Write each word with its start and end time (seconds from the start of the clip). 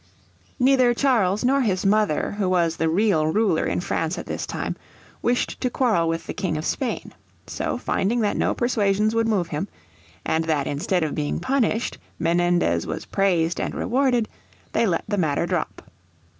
Neither 0.57 0.95
Charles 0.95 1.45
nor 1.45 1.61
his 1.61 1.85
mother, 1.85 2.31
who 2.39 2.49
was 2.49 2.75
the 2.75 2.89
real 2.89 3.27
ruler 3.27 3.67
in 3.67 3.81
France 3.81 4.17
at 4.17 4.25
this 4.25 4.47
time, 4.47 4.75
wished 5.21 5.61
to 5.61 5.69
quarrel 5.69 6.07
with 6.09 6.25
the 6.25 6.33
King 6.33 6.57
of 6.57 6.65
Spain. 6.65 7.13
So 7.45 7.77
finding 7.77 8.21
that 8.21 8.35
no 8.35 8.55
persuasions 8.55 9.13
would 9.13 9.27
move 9.27 9.49
him, 9.49 9.67
and 10.25 10.45
that 10.45 10.65
instead 10.65 11.03
of 11.03 11.13
being 11.13 11.39
punished 11.39 11.99
Menendez 12.17 12.87
was 12.87 13.05
praised 13.05 13.59
and 13.61 13.75
rewarded, 13.75 14.27
they 14.71 14.87
let 14.87 15.03
the 15.07 15.17
matter 15.19 15.45
drop. 15.45 15.83